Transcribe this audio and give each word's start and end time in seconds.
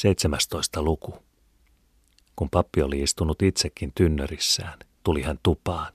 17 0.00 0.82
luku. 0.82 1.14
Kun 2.36 2.50
pappi 2.50 2.82
oli 2.82 3.02
istunut 3.02 3.42
itsekin 3.42 3.92
tynnörissään, 3.94 4.78
tuli 5.04 5.22
hän 5.22 5.38
tupaan. 5.42 5.92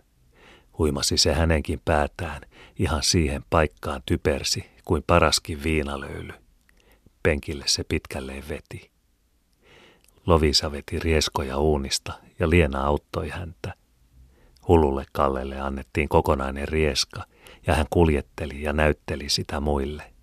Huimasi 0.77 1.17
se 1.17 1.33
hänenkin 1.33 1.81
päätään, 1.85 2.41
ihan 2.79 3.03
siihen 3.03 3.45
paikkaan 3.49 4.01
typersi 4.05 4.65
kuin 4.83 5.03
paraskin 5.07 5.63
viinalöyly. 5.63 6.33
Penkille 7.23 7.63
se 7.67 7.83
pitkälleen 7.83 8.43
veti. 8.49 8.91
Lovisa 10.25 10.71
veti 10.71 10.99
rieskoja 10.99 11.57
uunista 11.57 12.13
ja 12.39 12.49
Liena 12.49 12.83
auttoi 12.83 13.29
häntä. 13.29 13.73
Hululle 14.67 15.05
Kallelle 15.11 15.59
annettiin 15.59 16.09
kokonainen 16.09 16.67
rieska 16.67 17.23
ja 17.67 17.75
hän 17.75 17.87
kuljetteli 17.89 18.61
ja 18.61 18.73
näytteli 18.73 19.29
sitä 19.29 19.59
muille. 19.59 20.13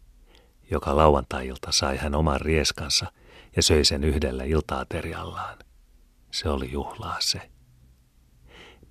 Joka 0.71 0.97
lauantai-ilta 0.97 1.73
sai 1.73 1.97
hän 1.97 2.15
oman 2.15 2.41
rieskansa– 2.41 3.07
ja 3.57 3.63
söi 3.63 3.85
sen 3.85 4.05
yhdellä 4.05 4.45
iltaateriallaan. 4.45 5.59
Se 6.31 6.49
oli 6.49 6.73
juhlaa 6.73 7.17
se. 7.21 7.51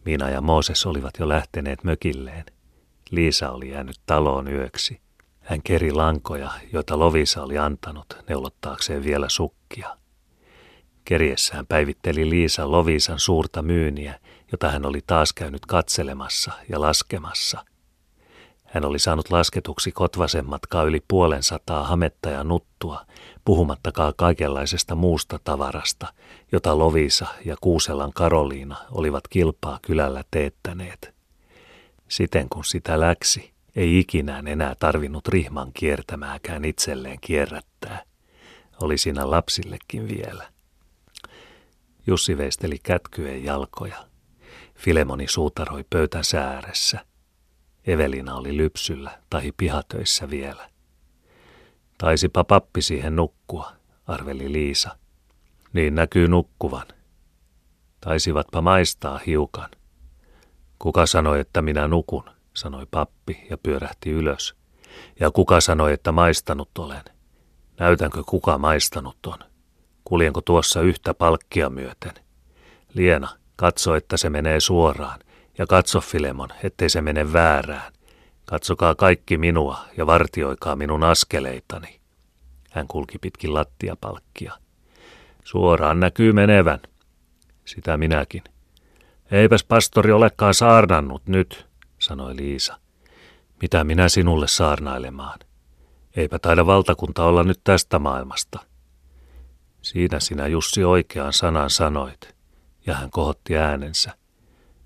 Miina 0.05 0.30
ja 0.30 0.41
Mooses 0.41 0.85
olivat 0.85 1.13
jo 1.20 1.30
lähteneet 1.30 1.84
mökilleen. 1.84 2.45
Liisa 3.12 3.52
oli 3.52 3.70
jäänyt 3.70 4.02
taloon 4.05 4.48
yöksi. 4.48 5.02
Hän 5.40 5.62
keri 5.63 5.91
lankoja, 5.91 6.52
joita 6.73 6.99
Lovisa 6.99 7.44
oli 7.44 7.58
antanut 7.58 8.18
neulottaakseen 8.30 9.04
vielä 9.04 9.30
sukkia. 9.30 9.98
Keriessään 11.05 11.68
päivitteli 11.68 12.30
Liisa 12.30 12.71
Lovisan 12.71 13.20
suurta 13.20 13.62
myyniä, 13.62 14.20
jota 14.52 14.71
hän 14.71 14.85
oli 14.85 14.99
taas 15.07 15.34
käynyt 15.34 15.66
katselemassa 15.66 16.52
ja 16.70 16.82
laskemassa– 16.82 17.66
hän 18.71 18.85
oli 18.85 18.99
saanut 18.99 19.31
lasketuksi 19.31 19.93
matkaa 20.43 20.84
yli 20.84 21.03
puolen 21.07 21.43
sataa 21.43 21.84
hametta 21.84 22.29
ja 22.29 22.43
nuttua, 22.43 23.05
puhumattakaan 23.45 24.13
kaikenlaisesta 24.17 24.95
muusta 24.95 25.39
tavarasta, 25.43 26.13
jota 26.52 26.77
Lovisa 26.77 27.27
ja 27.45 27.55
Kuuselan 27.62 28.13
Karoliina 28.13 28.77
olivat 28.91 29.27
kilpaa 29.27 29.79
kylällä 29.81 30.23
teettäneet. 30.31 31.13
Siten 32.07 32.49
kun 32.49 32.65
sitä 32.65 32.99
läksi, 32.99 33.51
ei 33.76 33.99
ikinään 33.99 34.48
enää 34.48 34.76
tarvinnut 34.76 35.27
rihman 35.27 35.71
kiertämääkään 35.74 36.65
itselleen 36.65 37.18
kierrättää. 37.21 38.03
Oli 38.81 38.98
siinä 38.98 39.31
lapsillekin 39.31 40.07
vielä. 40.07 40.48
Jussi 42.07 42.37
veisteli 42.37 42.77
kätkyen 42.84 43.43
jalkoja. 43.43 44.05
Filemoni 44.76 45.27
suutaroi 45.27 45.85
pöytän 45.90 46.24
ääressä– 46.40 46.99
Evelina 47.87 48.35
oli 48.35 48.57
lypsyllä 48.57 49.20
tai 49.29 49.51
pihatöissä 49.57 50.29
vielä. 50.29 50.70
Taisipa 51.98 52.43
pappi 52.43 52.82
siihen 52.82 53.15
nukkua, 53.15 53.71
arveli 54.07 54.51
Liisa. 54.51 54.98
Niin 55.74 55.96
näkyy 55.96 56.27
nukkuvan. 56.27 56.87
Taisivatpa 58.02 58.62
maistaa 58.62 59.20
hiukan. 59.27 59.70
Kuka 60.79 61.05
sanoi, 61.05 61.40
että 61.40 61.62
minä 61.62 61.87
nukun, 61.87 62.24
sanoi 62.54 62.85
pappi 62.91 63.48
ja 63.49 63.57
pyörähti 63.57 64.12
ylös. 64.12 64.56
Ja 65.19 65.31
kuka 65.31 65.62
sanoi, 65.62 65.94
että 65.94 66.12
maistanut 66.12 66.78
olen? 66.78 67.03
Näytänkö 67.79 68.24
kuka 68.25 68.57
maistanut 68.57 69.25
on? 69.25 69.38
Kuljenko 70.03 70.41
tuossa 70.41 70.81
yhtä 70.81 71.13
palkkia 71.13 71.69
myöten? 71.69 72.13
Liena, 72.94 73.29
katso, 73.56 73.96
että 73.96 74.18
se 74.18 74.29
menee 74.29 74.59
suoraan, 74.59 75.19
ja 75.57 75.68
katso 75.68 76.02
Filemon, 76.02 76.50
ettei 76.63 76.90
se 76.90 77.02
mene 77.02 77.34
väärään. 77.34 77.94
Katsokaa 78.46 78.96
kaikki 78.96 79.38
minua 79.38 79.80
ja 79.97 80.06
vartioikaa 80.06 80.75
minun 80.75 81.03
askeleitani. 81.03 82.00
Hän 82.72 82.88
kulki 82.88 83.18
pitkin 83.19 83.53
lattiapalkkia. 83.53 84.53
Suoraan 85.44 86.00
näkyy 86.00 86.34
menevän. 86.34 86.80
Sitä 87.66 87.97
minäkin. 87.97 88.44
Eipäs 89.31 89.63
pastori 89.63 90.12
olekaan 90.12 90.53
saarnannut 90.53 91.28
nyt, 91.28 91.68
sanoi 92.00 92.36
Liisa. 92.36 92.80
Mitä 93.62 93.84
minä 93.84 94.09
sinulle 94.09 94.48
saarnailemaan? 94.48 95.40
Eipä 96.16 96.40
taida 96.40 96.66
valtakunta 96.66 97.24
olla 97.24 97.44
nyt 97.44 97.62
tästä 97.64 98.00
maailmasta. 98.00 98.59
Siinä 99.81 100.20
sinä 100.20 100.48
Jussi 100.48 100.84
oikean 100.84 101.34
sanan 101.34 101.70
sanoit, 101.70 102.36
ja 102.86 102.94
hän 102.94 103.12
kohotti 103.12 103.58
äänensä. 103.58 104.21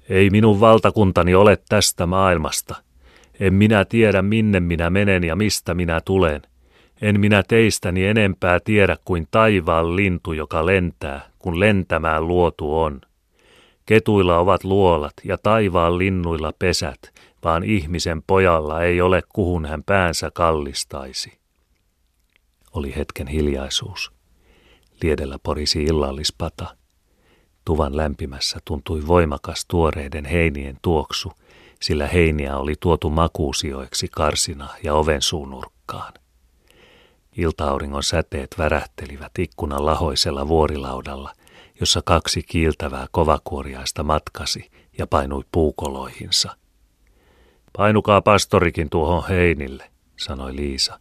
Ei 0.10 0.30
minun 0.30 0.60
valtakuntani 0.60 1.36
ole 1.36 1.58
tästä 1.70 2.06
maailmasta. 2.06 2.76
En 3.40 3.54
minä 3.54 3.86
tiedä, 3.86 4.22
minne 4.22 4.60
minä 4.60 4.90
menen 4.90 5.24
ja 5.24 5.36
mistä 5.36 5.74
minä 5.74 6.02
tulen. 6.02 6.42
En 7.02 7.20
minä 7.20 7.44
teistäni 7.48 8.06
enempää 8.06 8.60
tiedä 8.60 8.98
kuin 9.06 9.28
taivaan 9.32 9.96
lintu, 9.96 10.34
joka 10.34 10.66
lentää, 10.66 11.30
kun 11.40 11.60
lentämään 11.60 12.28
luotu 12.28 12.80
on. 12.80 13.02
Ketuilla 13.86 14.38
ovat 14.38 14.64
luolat 14.64 15.14
ja 15.24 15.38
taivaan 15.38 15.98
linnuilla 15.98 16.52
pesät, 16.60 17.14
vaan 17.44 17.64
ihmisen 17.64 18.22
pojalla 18.28 18.84
ei 18.84 19.02
ole 19.02 19.24
kuhun 19.34 19.66
hän 19.66 19.84
päänsä 19.84 20.32
kallistaisi. 20.34 21.38
Oli 22.74 22.96
hetken 22.96 23.28
hiljaisuus. 23.28 24.12
Liedellä 25.04 25.38
porisi 25.44 25.84
illallispata– 25.84 26.66
Tuvan 27.66 27.98
lämpimässä 27.98 28.60
tuntui 28.66 29.08
voimakas 29.08 29.66
tuoreiden 29.68 30.26
heinien 30.26 30.78
tuoksu, 30.82 31.32
sillä 31.82 32.08
heiniä 32.08 32.58
oli 32.58 32.74
tuotu 32.80 33.10
makuusioiksi 33.10 34.08
karsina 34.12 34.70
ja 34.84 34.94
oven 34.94 35.22
suunurkkaan. 35.22 36.14
Iltaauringon 37.38 38.04
säteet 38.04 38.56
värähtelivät 38.58 39.32
ikkunan 39.40 39.86
lahoisella 39.86 40.48
vuorilaudalla, 40.48 41.34
jossa 41.80 42.02
kaksi 42.06 42.44
kiiltävää 42.44 43.08
kovakuoriaista 43.12 44.04
matkasi 44.04 44.72
ja 44.98 45.08
painui 45.08 45.44
puukoloihinsa. 45.52 46.58
Painukaa 47.78 48.22
pastorikin 48.22 48.90
tuohon 48.90 49.28
heinille, 49.30 49.92
sanoi 50.18 50.56
Liisa. 50.56 51.00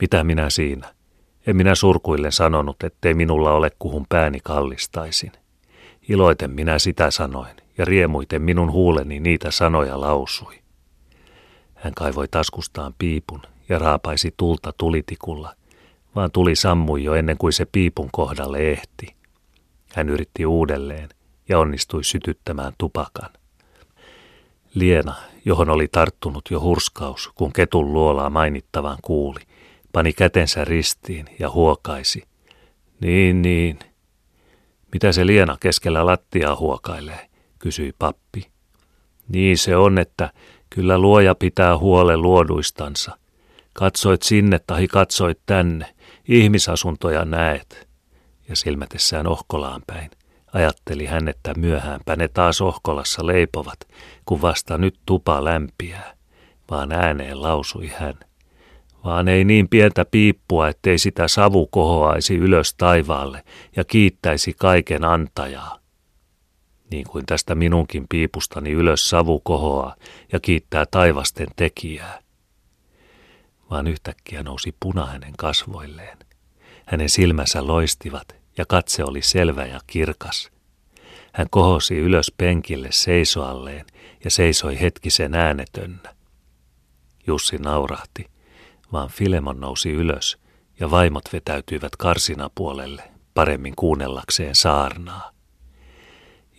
Mitä 0.00 0.24
minä 0.24 0.50
siinä? 0.50 0.94
En 1.46 1.56
minä 1.56 1.74
surkuille 1.74 2.30
sanonut, 2.30 2.82
ettei 2.82 3.14
minulla 3.14 3.52
ole 3.52 3.70
kuhun 3.78 4.06
pääni 4.08 4.40
kallistaisin. 4.40 5.32
Iloiten 6.08 6.50
minä 6.50 6.78
sitä 6.78 7.10
sanoin, 7.10 7.56
ja 7.78 7.84
riemuiten 7.84 8.42
minun 8.42 8.72
huuleni 8.72 9.20
niitä 9.20 9.50
sanoja 9.50 10.00
lausui. 10.00 10.62
Hän 11.74 11.94
kaivoi 11.94 12.28
taskustaan 12.28 12.94
piipun 12.98 13.42
ja 13.68 13.78
raapaisi 13.78 14.34
tulta 14.36 14.72
tulitikulla, 14.78 15.54
vaan 16.14 16.30
tuli 16.30 16.56
sammui 16.56 17.04
jo 17.04 17.14
ennen 17.14 17.38
kuin 17.38 17.52
se 17.52 17.66
piipun 17.66 18.08
kohdalle 18.12 18.58
ehti. 18.58 19.14
Hän 19.94 20.08
yritti 20.08 20.46
uudelleen 20.46 21.08
ja 21.48 21.58
onnistui 21.58 22.04
sytyttämään 22.04 22.72
tupakan. 22.78 23.30
Liena, 24.74 25.14
johon 25.44 25.70
oli 25.70 25.88
tarttunut 25.88 26.44
jo 26.50 26.60
hurskaus, 26.60 27.30
kun 27.34 27.52
ketun 27.52 27.92
luolaa 27.92 28.30
mainittavan 28.30 28.98
kuuli, 29.02 29.40
pani 29.92 30.12
kätensä 30.12 30.64
ristiin 30.64 31.26
ja 31.38 31.50
huokaisi. 31.50 32.22
Niin, 33.00 33.42
niin, 33.42 33.78
mitä 34.92 35.12
se 35.12 35.26
Liena 35.26 35.56
keskellä 35.60 36.06
lattiaa 36.06 36.56
huokailee, 36.56 37.28
kysyi 37.58 37.92
pappi. 37.98 38.50
Niin 39.28 39.58
se 39.58 39.76
on, 39.76 39.98
että 39.98 40.30
kyllä 40.70 40.98
luoja 40.98 41.34
pitää 41.34 41.78
huolen 41.78 42.22
luoduistansa. 42.22 43.18
Katsoit 43.72 44.22
sinne 44.22 44.58
tahi 44.58 44.88
katsoit 44.88 45.38
tänne, 45.46 45.94
ihmisasuntoja 46.28 47.24
näet. 47.24 47.88
Ja 48.48 48.56
silmätessään 48.56 49.26
Ohkolaan 49.26 49.82
päin, 49.86 50.10
ajatteli 50.52 51.06
hän, 51.06 51.28
että 51.28 51.54
myöhäänpä 51.56 52.16
ne 52.16 52.28
taas 52.28 52.60
Ohkolassa 52.60 53.26
leipovat, 53.26 53.78
kun 54.24 54.42
vasta 54.42 54.78
nyt 54.78 54.98
tupa 55.06 55.44
lämpiää, 55.44 56.14
vaan 56.70 56.92
ääneen 56.92 57.42
lausui 57.42 57.88
hän– 57.88 58.14
vaan 59.04 59.28
ei 59.28 59.44
niin 59.44 59.68
pientä 59.68 60.04
piippua, 60.04 60.68
ettei 60.68 60.98
sitä 60.98 61.28
savu 61.28 61.66
kohoaisi 61.66 62.36
ylös 62.36 62.74
taivaalle 62.74 63.44
ja 63.76 63.84
kiittäisi 63.84 64.54
kaiken 64.58 65.04
antajaa. 65.04 65.78
Niin 66.90 67.06
kuin 67.06 67.26
tästä 67.26 67.54
minunkin 67.54 68.06
piipustani 68.08 68.70
ylös 68.70 69.10
savu 69.10 69.40
kohoaa 69.40 69.96
ja 70.32 70.40
kiittää 70.40 70.86
taivasten 70.90 71.46
tekijää. 71.56 72.18
Vaan 73.70 73.86
yhtäkkiä 73.86 74.42
nousi 74.42 74.74
puna 74.80 75.06
hänen 75.06 75.32
kasvoilleen. 75.38 76.18
Hänen 76.86 77.08
silmänsä 77.08 77.66
loistivat 77.66 78.36
ja 78.58 78.66
katse 78.66 79.04
oli 79.04 79.22
selvä 79.22 79.66
ja 79.66 79.80
kirkas. 79.86 80.50
Hän 81.32 81.46
kohosi 81.50 81.96
ylös 81.96 82.32
penkille 82.36 82.88
seisoalleen 82.90 83.86
ja 84.24 84.30
seisoi 84.30 84.80
hetkisen 84.80 85.34
äänetönnä. 85.34 86.14
Jussi 87.26 87.56
naurahti 87.56 88.31
vaan 88.92 89.08
Filemon 89.08 89.60
nousi 89.60 89.90
ylös 89.90 90.38
ja 90.80 90.90
vaimot 90.90 91.24
vetäytyivät 91.32 91.96
karsinapuolelle 91.96 93.02
paremmin 93.34 93.76
kuunnellakseen 93.76 94.54
saarnaa. 94.54 95.30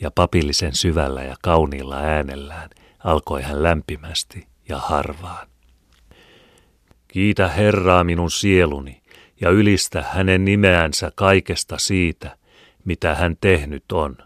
Ja 0.02 0.12
papillisen 0.12 0.76
syvällä 0.76 1.24
ja 1.24 1.36
kauniilla 1.44 1.98
äänellään 1.98 2.70
alkoi 3.04 3.42
hän 3.42 3.64
lämpimästi 3.64 4.48
ja 4.70 4.78
harvaan. 4.78 5.48
Kiitä 7.08 7.48
Herraa 7.48 8.04
minun 8.04 8.32
sieluni 8.32 9.02
ja 9.42 9.50
ylistä 9.50 10.06
hänen 10.12 10.46
nimeänsä 10.46 11.12
kaikesta 11.16 11.78
siitä, 11.78 12.38
mitä 12.86 13.16
hän 13.16 13.38
tehnyt 13.42 13.92
on. 13.92 14.18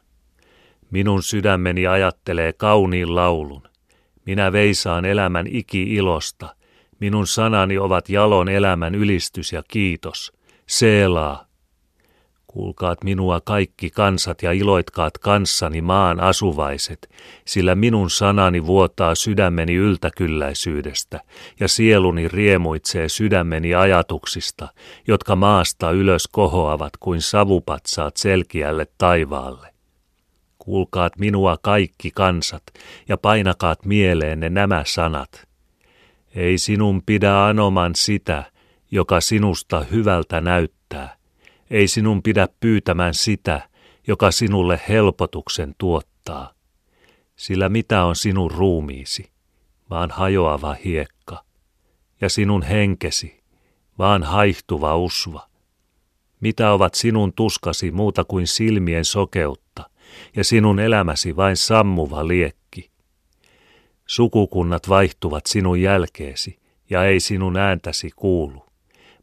Minun 0.92 1.24
sydämeni 1.24 1.88
ajattelee 1.88 2.54
kauniin 2.54 3.16
laulun. 3.16 3.64
Minä 4.26 4.52
veisaan 4.52 5.06
elämän 5.06 5.48
iki-ilosta. 5.48 6.56
Minun 7.00 7.28
sanani 7.28 7.78
ovat 7.78 8.10
jalon 8.10 8.50
elämän 8.50 8.96
ylistys 8.96 9.54
ja 9.54 9.64
kiitos. 9.68 10.34
Seelaa, 10.68 11.48
Kuulkaat 12.48 13.04
minua 13.04 13.42
kaikki 13.42 13.90
kansat 13.90 14.44
ja 14.44 14.52
iloitkaat 14.52 15.18
kanssani 15.18 15.82
maan 15.82 16.20
asuvaiset, 16.20 17.10
sillä 17.46 17.76
minun 17.76 18.10
sanani 18.10 18.66
vuotaa 18.66 19.16
sydämeni 19.16 19.76
yltäkylläisyydestä, 19.76 21.20
ja 21.60 21.68
sieluni 21.68 22.28
riemuitsee 22.28 23.10
sydämeni 23.10 23.76
ajatuksista, 23.76 24.68
jotka 25.08 25.36
maasta 25.36 25.92
ylös 25.92 26.28
kohoavat 26.28 26.94
kuin 27.00 27.22
savupatsaat 27.22 28.18
selkiälle 28.18 28.88
taivaalle. 28.98 29.74
Kuulkaat 30.58 31.14
minua 31.20 31.58
kaikki 31.62 32.12
kansat, 32.12 32.64
ja 33.08 33.18
painakaat 33.18 33.86
mieleenne 33.86 34.50
nämä 34.50 34.84
sanat. 34.86 35.47
Ei 36.38 36.58
sinun 36.58 37.02
pidä 37.06 37.46
anoman 37.46 37.96
sitä, 37.96 38.52
joka 38.92 39.22
sinusta 39.22 39.84
hyvältä 39.92 40.42
näyttää, 40.42 41.18
ei 41.70 41.88
sinun 41.88 42.24
pidä 42.24 42.48
pyytämään 42.60 43.14
sitä, 43.14 43.70
joka 44.08 44.32
sinulle 44.32 44.82
helpotuksen 44.90 45.76
tuottaa. 45.78 46.54
Sillä 47.36 47.70
mitä 47.70 48.04
on 48.04 48.16
sinun 48.16 48.52
ruumiisi, 48.52 49.32
vaan 49.90 50.12
hajoava 50.12 50.76
hiekka, 50.86 51.44
ja 52.22 52.30
sinun 52.30 52.64
henkesi, 52.64 53.44
vaan 54.00 54.24
haihtuva 54.24 54.96
usva. 54.96 55.48
Mitä 56.40 56.72
ovat 56.72 56.94
sinun 56.94 57.34
tuskasi 57.34 57.92
muuta 57.92 58.24
kuin 58.24 58.48
silmien 58.48 59.06
sokeutta, 59.06 59.90
ja 60.36 60.44
sinun 60.44 60.80
elämäsi 60.80 61.36
vain 61.36 61.58
sammuva 61.58 62.28
liekki. 62.28 62.97
Sukukunnat 64.08 64.90
vaihtuvat 64.90 65.46
sinun 65.46 65.82
jälkeesi, 65.82 66.60
ja 66.90 67.06
ei 67.06 67.20
sinun 67.20 67.58
ääntäsi 67.58 68.10
kuulu. 68.16 68.66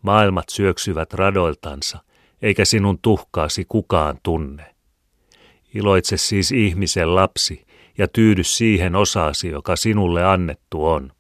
Maailmat 0.02 0.44
syöksyvät 0.48 1.14
radoiltansa, 1.14 1.98
eikä 2.42 2.64
sinun 2.64 2.98
tuhkaasi 3.02 3.64
kukaan 3.68 4.18
tunne. 4.22 4.74
Iloitse 5.74 6.16
siis 6.16 6.52
ihmisen 6.52 7.14
lapsi 7.14 7.66
ja 7.98 8.08
tyydy 8.08 8.44
siihen 8.44 8.94
osaasi, 8.96 9.48
joka 9.48 9.76
sinulle 9.76 10.24
annettu 10.24 10.86
on. 10.86 11.12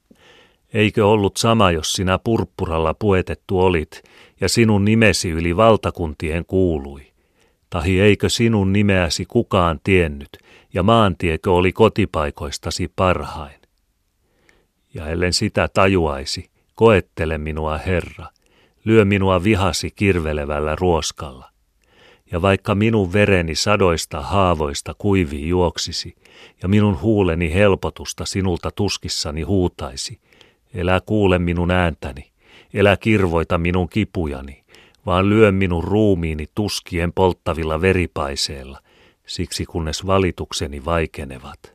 Eikö 0.74 1.06
ollut 1.06 1.36
sama, 1.36 1.70
jos 1.70 1.92
sinä 1.92 2.18
purppuralla 2.24 2.94
puetettu 2.94 3.60
olit 3.60 4.02
ja 4.40 4.48
sinun 4.48 4.84
nimesi 4.84 5.30
yli 5.30 5.56
valtakuntien 5.56 6.44
kuului? 6.44 7.12
Tahi 7.70 8.00
eikö 8.00 8.28
sinun 8.28 8.72
nimeäsi 8.72 9.24
kukaan 9.24 9.80
tiennyt 9.84 10.38
ja 10.74 10.82
maantiekö 10.82 11.52
oli 11.52 11.72
kotipaikoistasi 11.72 12.92
parhain? 12.96 13.60
Ja 14.94 15.06
ellen 15.08 15.32
sitä 15.32 15.68
tajuaisi, 15.68 16.50
koettele 16.74 17.38
minua 17.38 17.78
Herra, 17.78 18.26
lyö 18.84 19.04
minua 19.04 19.44
vihasi 19.44 19.90
kirvelevällä 19.90 20.76
ruoskalla. 20.76 21.50
Ja 22.32 22.42
vaikka 22.42 22.74
minun 22.74 23.12
vereni 23.12 23.54
sadoista 23.54 24.20
haavoista 24.20 24.94
kuivi 24.98 25.48
juoksisi, 25.48 26.16
ja 26.62 26.68
minun 26.68 27.00
huuleni 27.00 27.54
helpotusta 27.54 28.24
sinulta 28.24 28.70
tuskissani 28.70 29.42
huutaisi, 29.42 30.20
elä 30.74 31.00
kuule 31.06 31.38
minun 31.38 31.70
ääntäni, 31.70 32.30
elä 32.74 32.96
kirvoita 32.96 33.58
minun 33.58 33.88
kipujani, 33.88 34.64
vaan 35.06 35.28
lyö 35.28 35.52
minun 35.52 35.84
ruumiini 35.84 36.46
tuskien 36.54 37.12
polttavilla 37.12 37.80
veripaiseilla, 37.80 38.78
siksi 39.26 39.64
kunnes 39.64 40.06
valitukseni 40.06 40.84
vaikenevat. 40.84 41.74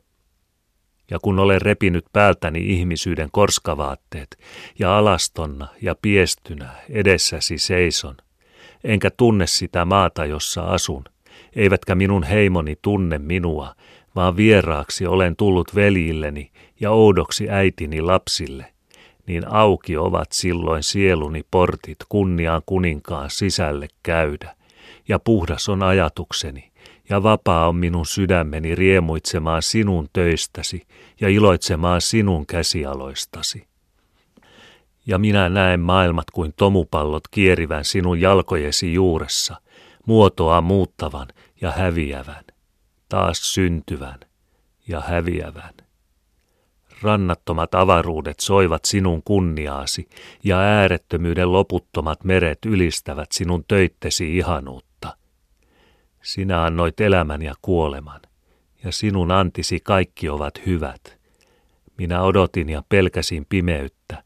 Ja 1.10 1.18
kun 1.22 1.38
olen 1.38 1.62
repinyt 1.62 2.04
päältäni 2.12 2.72
ihmisyyden 2.72 3.28
korskavaatteet, 3.32 4.38
ja 4.78 4.98
alastonna 4.98 5.68
ja 5.82 5.94
piestynä 6.02 6.70
edessäsi 6.90 7.58
seison, 7.58 8.16
enkä 8.84 9.10
tunne 9.10 9.46
sitä 9.46 9.84
maata, 9.84 10.24
jossa 10.24 10.62
asun, 10.62 11.04
eivätkä 11.56 11.94
minun 11.94 12.22
heimoni 12.22 12.76
tunne 12.82 13.18
minua, 13.18 13.74
vaan 14.16 14.36
vieraaksi 14.36 15.06
olen 15.06 15.36
tullut 15.36 15.74
veljilleni 15.74 16.50
ja 16.80 16.90
oudoksi 16.90 17.50
äitini 17.50 18.00
lapsille, 18.00 18.72
niin 19.26 19.48
auki 19.48 19.96
ovat 19.96 20.32
silloin 20.32 20.82
sieluni 20.82 21.42
portit 21.50 21.98
kunniaan 22.08 22.62
kuninkaan 22.66 23.30
sisälle 23.30 23.88
käydä, 24.02 24.56
ja 25.08 25.18
puhdas 25.18 25.68
on 25.68 25.82
ajatukseni, 25.82 26.69
ja 27.10 27.22
vapaa 27.22 27.68
on 27.68 27.76
minun 27.76 28.06
sydämeni 28.06 28.74
riemuitsemaan 28.74 29.62
sinun 29.62 30.08
töistäsi 30.12 30.86
ja 31.20 31.28
iloitsemaan 31.28 32.00
sinun 32.00 32.46
käsialoistasi. 32.46 33.66
Ja 35.06 35.18
minä 35.18 35.48
näen 35.48 35.80
maailmat 35.80 36.30
kuin 36.30 36.52
tomupallot 36.56 37.28
kierivän 37.30 37.84
sinun 37.84 38.20
jalkojesi 38.20 38.94
juuressa, 38.94 39.56
muotoa 40.06 40.60
muuttavan 40.60 41.28
ja 41.60 41.70
häviävän, 41.70 42.44
taas 43.08 43.54
syntyvän 43.54 44.20
ja 44.88 45.00
häviävän. 45.00 45.74
Rannattomat 47.02 47.74
avaruudet 47.74 48.40
soivat 48.40 48.84
sinun 48.84 49.22
kunniaasi, 49.22 50.08
ja 50.44 50.58
äärettömyyden 50.58 51.52
loputtomat 51.52 52.24
meret 52.24 52.58
ylistävät 52.66 53.32
sinun 53.32 53.64
töittesi 53.68 54.36
ihanuutta. 54.36 54.89
Sinä 56.22 56.64
annoit 56.64 57.00
elämän 57.00 57.42
ja 57.42 57.54
kuoleman, 57.62 58.20
ja 58.84 58.92
sinun 58.92 59.30
antisi 59.30 59.80
kaikki 59.80 60.28
ovat 60.28 60.66
hyvät. 60.66 61.18
Minä 61.98 62.22
odotin 62.22 62.68
ja 62.68 62.82
pelkäsin 62.88 63.46
pimeyttä, 63.48 64.22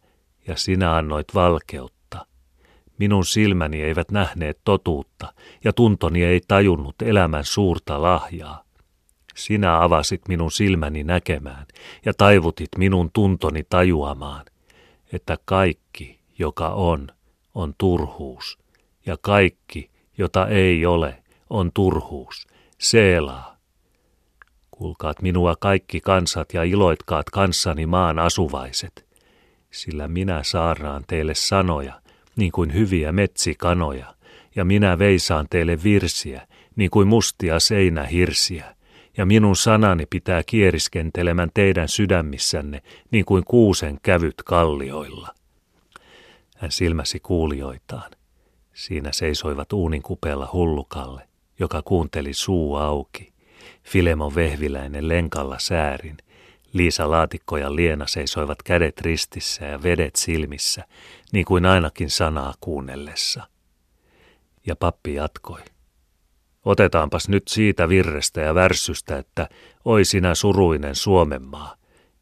ja 0.47 0.57
sinä 0.57 0.97
annoit 0.97 1.27
valkeutta. 1.35 2.27
Minun 2.99 3.25
silmäni 3.25 3.83
eivät 3.83 4.11
nähneet 4.11 4.61
totuutta, 4.65 5.35
ja 5.65 5.73
tuntoni 5.73 6.25
ei 6.25 6.41
tajunnut 6.49 7.03
elämän 7.03 7.45
suurta 7.45 8.03
lahjaa. 8.03 8.65
Sinä 9.35 9.83
avasit 9.83 10.29
minun 10.29 10.51
silmäni 10.51 11.05
näkemään, 11.05 11.67
ja 12.05 12.15
taivutit 12.15 12.69
minun 12.79 13.11
tuntoni 13.13 13.63
tajuamaan, 13.69 14.45
että 15.13 15.39
kaikki, 15.45 16.21
joka 16.39 16.69
on, 16.69 17.09
on 17.55 17.75
turhuus, 17.79 18.59
ja 19.07 19.17
kaikki, 19.21 19.91
jota 20.19 20.47
ei 20.47 20.87
ole, 20.87 21.24
on 21.51 21.71
turhuus. 21.75 22.47
Seelaa. 22.79 23.57
Kuulkaat 24.71 25.23
minua 25.23 25.57
kaikki 25.61 26.01
kansat 26.01 26.55
ja 26.55 26.63
iloitkaat 26.63 27.31
kanssani 27.31 27.87
maan 27.87 28.19
asuvaiset, 28.19 29.07
sillä 29.71 30.09
minä 30.09 30.43
saaraan 30.43 31.05
teille 31.07 31.35
sanoja, 31.35 32.01
niin 32.37 32.53
kuin 32.53 32.75
hyviä 32.75 33.13
metsikanoja, 33.13 34.15
ja 34.57 34.65
minä 34.65 34.99
veisaan 34.99 35.47
teille 35.51 35.83
virsiä, 35.83 36.47
niin 36.77 36.91
kuin 36.91 37.09
mustia 37.09 37.61
seinähirsiä, 37.61 38.77
ja 39.17 39.27
minun 39.27 39.57
sanani 39.57 40.07
pitää 40.07 40.43
kieriskentelemään 40.47 41.51
teidän 41.55 41.89
sydämissänne, 41.89 42.83
niin 43.11 43.25
kuin 43.25 43.45
kuusen 43.45 43.99
kävyt 44.03 44.43
kallioilla. 44.45 45.29
Hän 46.57 46.71
silmäsi 46.71 47.21
kuulijoitaan. 47.21 48.11
Siinä 48.73 49.13
seisoivat 49.13 49.73
uunin 49.73 50.03
kupeella 50.03 50.49
hullukalle, 50.53 51.29
joka 51.59 51.83
kuunteli 51.83 52.35
suu 52.35 52.77
auki. 52.77 53.33
Filemon 53.83 54.35
vehviläinen 54.35 55.09
lenkalla 55.09 55.57
säärin. 55.59 56.17
Liisa 56.73 57.11
Laatikko 57.11 57.57
ja 57.57 57.77
Liena 57.77 58.07
seisoivat 58.07 58.63
kädet 58.63 59.01
ristissä 59.01 59.65
ja 59.65 59.83
vedet 59.83 60.17
silmissä, 60.17 60.85
niin 61.33 61.45
kuin 61.45 61.67
ainakin 61.67 62.11
sanaa 62.11 62.55
kuunnellessa. 62.61 63.49
Ja 64.67 64.77
pappi 64.77 65.15
jatkoi. 65.15 65.61
Otetaanpas 66.65 67.29
nyt 67.29 67.49
siitä 67.49 67.89
virrestä 67.89 68.41
ja 68.41 68.55
värsystä, 68.55 69.19
että 69.19 69.49
oi 69.85 70.05
sinä 70.05 70.35
suruinen 70.35 70.95
Suomenmaa, 70.95 71.77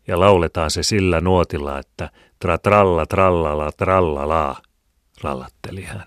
ja 0.06 0.20
lauletaan 0.20 0.70
se 0.70 0.82
sillä 0.82 1.20
nuotilla, 1.20 1.78
että 1.78 2.10
tra 2.38 2.58
tralla 2.58 3.06
trallala 3.06 3.72
trallalaa, 3.72 4.62
rallatteli 5.22 5.82
hän. 5.82 6.06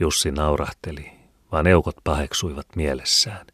Jussi 0.00 0.30
naurahteli 0.30 1.17
vaan 1.52 1.66
eukot 1.66 1.96
paheksuivat 2.04 2.66
mielessään. 2.76 3.46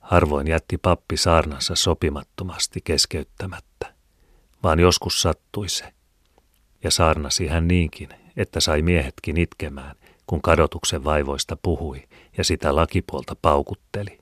Harvoin 0.00 0.48
jätti 0.48 0.78
pappi 0.78 1.16
saarnansa 1.16 1.74
sopimattomasti 1.74 2.80
keskeyttämättä, 2.84 3.94
vaan 4.62 4.80
joskus 4.80 5.22
sattui 5.22 5.68
se. 5.68 5.92
Ja 6.84 6.90
saarnasi 6.90 7.46
hän 7.46 7.68
niinkin, 7.68 8.08
että 8.36 8.60
sai 8.60 8.82
miehetkin 8.82 9.36
itkemään, 9.36 9.96
kun 10.26 10.42
kadotuksen 10.42 11.04
vaivoista 11.04 11.56
puhui 11.62 12.02
ja 12.38 12.44
sitä 12.44 12.76
lakipuolta 12.76 13.36
paukutteli. 13.42 14.18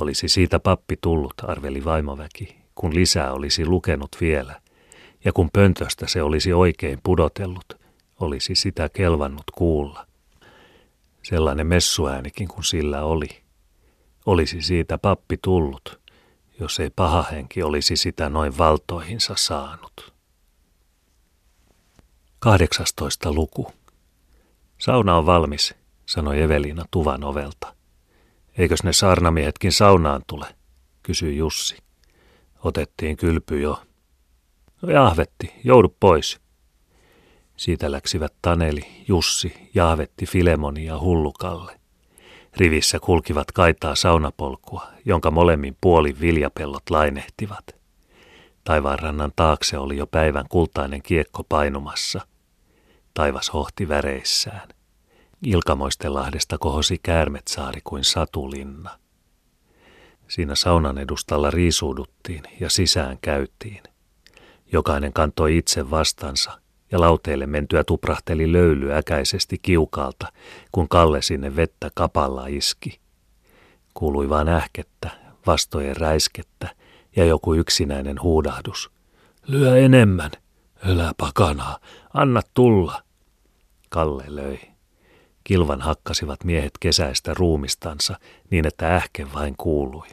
Olisi 0.00 0.28
siitä 0.28 0.60
pappi 0.60 0.98
tullut, 1.00 1.34
arveli 1.42 1.84
vaimoväki, 1.84 2.56
kun 2.74 2.94
lisää 2.94 3.32
olisi 3.32 3.66
lukenut 3.66 4.16
vielä, 4.20 4.60
ja 5.24 5.32
kun 5.32 5.50
pöntöstä 5.52 6.06
se 6.06 6.22
olisi 6.22 6.52
oikein 6.52 6.98
pudotellut, 7.02 7.80
olisi 8.20 8.54
sitä 8.54 8.88
kelvannut 8.88 9.44
kuulla. 9.54 10.06
Sellainen 11.24 11.66
messuäänikin 11.66 12.48
kuin 12.48 12.64
sillä 12.64 13.04
oli. 13.04 13.28
Olisi 14.26 14.62
siitä 14.62 14.98
pappi 14.98 15.36
tullut, 15.42 16.00
jos 16.60 16.80
ei 16.80 16.90
paha 16.90 17.22
henki 17.22 17.62
olisi 17.62 17.96
sitä 17.96 18.28
noin 18.28 18.58
valtoihinsa 18.58 19.34
saanut. 19.36 20.14
18. 22.38 23.32
luku. 23.32 23.72
Sauna 24.78 25.16
on 25.16 25.26
valmis, 25.26 25.74
sanoi 26.06 26.42
Evelina 26.42 26.84
tuvan 26.90 27.24
ovelta. 27.24 27.74
Eikös 28.58 28.82
ne 28.82 28.92
saarnamiehetkin 28.92 29.72
saunaan 29.72 30.22
tule, 30.26 30.46
kysyi 31.02 31.36
Jussi. 31.36 31.76
Otettiin 32.64 33.16
kylpy 33.16 33.60
jo. 33.60 33.82
No 34.82 34.90
jahvetti, 34.90 35.52
joudu 35.64 35.96
pois. 36.00 36.40
Siitä 37.56 37.92
läksivät 37.92 38.34
Taneli, 38.42 38.86
Jussi, 39.08 39.70
Jahvetti, 39.74 40.26
Filemoni 40.26 40.84
ja 40.84 41.00
Hullukalle. 41.00 41.80
Rivissä 42.56 43.00
kulkivat 43.00 43.52
kaitaa 43.52 43.94
saunapolkua, 43.94 44.86
jonka 45.04 45.30
molemmin 45.30 45.76
puolin 45.80 46.20
viljapellot 46.20 46.90
lainehtivat. 46.90 47.76
Taivaanrannan 48.64 49.32
taakse 49.36 49.78
oli 49.78 49.96
jo 49.96 50.06
päivän 50.06 50.44
kultainen 50.48 51.02
kiekko 51.02 51.44
painumassa. 51.48 52.26
Taivas 53.14 53.52
hohti 53.52 53.88
väreissään. 53.88 54.68
Ilkamoistenlahdesta 55.42 56.58
kohosi 56.58 56.98
käärmetsaari 57.02 57.80
kuin 57.84 58.04
satulinna. 58.04 58.98
Siinä 60.28 60.54
saunan 60.54 60.98
edustalla 60.98 61.50
riisuuduttiin 61.50 62.42
ja 62.60 62.70
sisään 62.70 63.18
käytiin. 63.22 63.82
Jokainen 64.72 65.12
kantoi 65.12 65.56
itse 65.56 65.90
vastansa 65.90 66.63
ja 66.94 67.00
lauteille 67.00 67.46
mentyä 67.46 67.84
tuprahteli 67.84 68.52
löyly 68.52 68.92
äkäisesti 68.92 69.58
kiukalta, 69.62 70.32
kun 70.72 70.88
Kalle 70.88 71.22
sinne 71.22 71.56
vettä 71.56 71.90
kapalla 71.94 72.46
iski. 72.46 73.00
Kuului 73.94 74.28
vain 74.28 74.48
ähkettä, 74.48 75.10
vastojen 75.46 75.96
räiskettä 75.96 76.68
ja 77.16 77.24
joku 77.24 77.54
yksinäinen 77.54 78.22
huudahdus. 78.22 78.90
Lyö 79.46 79.78
enemmän, 79.78 80.30
älä 80.86 81.12
pakanaa, 81.16 81.78
anna 82.14 82.40
tulla. 82.54 83.02
Kalle 83.88 84.24
löi. 84.26 84.58
Kilvan 85.44 85.80
hakkasivat 85.80 86.44
miehet 86.44 86.72
kesäistä 86.80 87.34
ruumistansa 87.34 88.18
niin, 88.50 88.66
että 88.66 88.96
ähke 88.96 89.26
vain 89.34 89.54
kuului. 89.56 90.08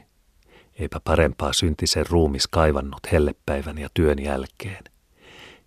Eipä 0.79 0.99
parempaa 1.03 1.53
syntisen 1.53 2.05
ruumis 2.09 2.47
kaivannut 2.47 3.11
hellepäivän 3.11 3.77
ja 3.77 3.89
työn 3.93 4.23
jälkeen. 4.23 4.90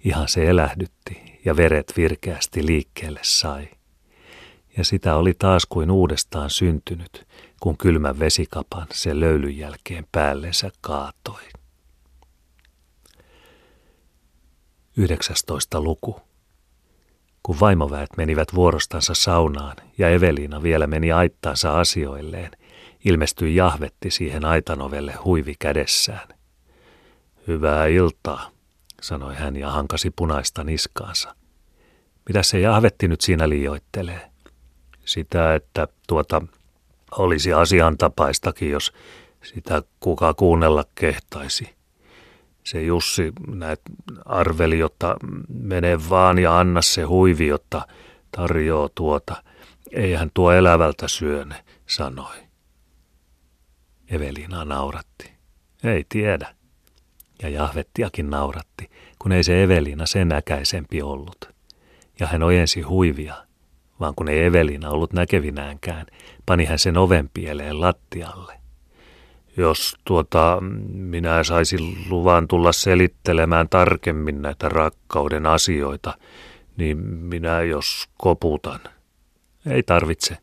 Ihan 0.04 0.28
se 0.28 0.50
elähdytti 0.50 1.40
ja 1.44 1.56
veret 1.56 1.92
virkeästi 1.96 2.66
liikkeelle 2.66 3.20
sai. 3.22 3.68
Ja 4.76 4.84
sitä 4.84 5.16
oli 5.16 5.34
taas 5.38 5.66
kuin 5.66 5.90
uudestaan 5.90 6.50
syntynyt, 6.50 7.26
kun 7.60 7.76
kylmän 7.76 8.18
vesikapan 8.18 8.86
se 8.92 9.20
löylyn 9.20 9.58
jälkeen 9.58 10.06
päällensä 10.12 10.70
kaatoi. 10.80 11.42
19. 14.96 15.80
luku. 15.80 16.20
Kun 17.42 17.60
vaimoväet 17.60 18.10
menivät 18.16 18.54
vuorostansa 18.54 19.14
saunaan 19.14 19.76
ja 19.98 20.10
Eveliina 20.10 20.62
vielä 20.62 20.86
meni 20.86 21.12
aittaansa 21.12 21.80
asioilleen, 21.80 22.50
ilmestyi 23.04 23.56
Jahvetti 23.56 24.10
siihen 24.10 24.44
aitanovelle 24.44 25.12
huivi 25.12 25.54
kädessään. 25.58 26.28
Hyvää 27.46 27.86
iltaa, 27.86 28.50
sanoi 29.04 29.34
hän 29.34 29.56
ja 29.56 29.70
hankasi 29.70 30.10
punaista 30.10 30.64
niskaansa. 30.64 31.34
Mitä 32.28 32.42
se 32.42 32.60
Jahvetti 32.60 33.08
nyt 33.08 33.20
siinä 33.20 33.48
liioittelee? 33.48 34.30
Sitä, 35.04 35.54
että 35.54 35.88
tuota 36.08 36.42
olisi 37.18 37.52
asiantapaistakin, 37.52 38.70
jos 38.70 38.92
sitä 39.42 39.82
kuka 40.00 40.34
kuunnella 40.34 40.84
kehtaisi. 40.94 41.74
Se 42.64 42.82
Jussi 42.82 43.32
näet 43.46 43.80
arveli, 44.24 44.78
jotta 44.78 45.16
mene 45.48 46.08
vaan 46.10 46.38
ja 46.38 46.58
anna 46.58 46.82
se 46.82 47.02
huivi, 47.02 47.46
jotta 47.46 47.86
tarjoaa 48.30 48.88
tuota. 48.94 49.42
Eihän 49.92 50.30
tuo 50.34 50.52
elävältä 50.52 51.08
syöne, 51.08 51.64
sanoi. 51.86 52.36
Evelina 54.10 54.64
nauratti. 54.64 55.32
Ei 55.84 56.04
tiedä. 56.08 56.54
Ja 57.44 57.50
Jahvettiakin 57.50 58.30
nauratti, 58.30 58.90
kun 59.18 59.32
ei 59.32 59.44
se 59.44 59.62
Evelina 59.62 60.06
sen 60.06 60.32
äkäisempi 60.32 61.02
ollut. 61.02 61.48
Ja 62.20 62.26
hän 62.26 62.42
ojensi 62.42 62.80
huivia, 62.80 63.34
vaan 64.00 64.14
kun 64.14 64.28
ei 64.28 64.44
Evelina 64.44 64.90
ollut 64.90 65.12
näkevinäänkään, 65.12 66.06
pani 66.46 66.64
hän 66.64 66.78
sen 66.78 66.96
oven 66.96 67.30
pieleen 67.34 67.80
lattialle. 67.80 68.60
Jos 69.56 69.96
tuota, 70.04 70.58
minä 70.92 71.44
saisin 71.44 71.96
luvan 72.10 72.48
tulla 72.48 72.72
selittelemään 72.72 73.68
tarkemmin 73.68 74.42
näitä 74.42 74.68
rakkauden 74.68 75.46
asioita, 75.46 76.18
niin 76.76 76.98
minä 76.98 77.62
jos 77.62 78.08
koputan. 78.16 78.80
Ei 79.66 79.82
tarvitse. 79.82 80.38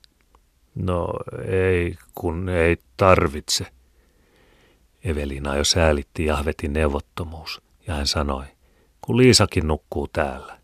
No 0.75 1.08
ei, 1.48 1.96
kun 2.15 2.50
ei 2.50 2.77
tarvitse. 2.98 3.65
Evelina 5.03 5.55
jo 5.55 5.63
säälitti 5.63 6.25
Jahvetin 6.25 6.74
neuvottomuus, 6.74 7.62
ja 7.88 7.93
hän 7.93 8.08
sanoi, 8.08 8.46
kun 9.01 9.17
Liisakin 9.17 9.67
nukkuu 9.67 10.08
täällä. 10.08 10.58